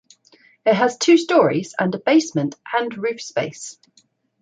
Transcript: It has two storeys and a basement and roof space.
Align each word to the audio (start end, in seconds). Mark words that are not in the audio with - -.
It 0.65 0.73
has 0.73 0.97
two 0.97 1.15
storeys 1.15 1.75
and 1.77 1.93
a 1.93 1.99
basement 1.99 2.55
and 2.75 2.97
roof 2.97 3.21
space. 3.21 3.77